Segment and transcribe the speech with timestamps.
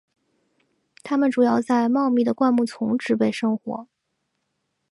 [1.03, 3.87] 它们主要在浓密的灌木丛植被生活。